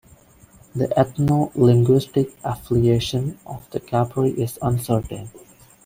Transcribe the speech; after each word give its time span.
The 0.73 0.87
ethno-linguistic 0.87 2.35
affiliation 2.43 3.37
of 3.45 3.69
the 3.69 3.79
Carpi 3.79 4.35
is 4.35 4.57
uncertain. 4.59 5.29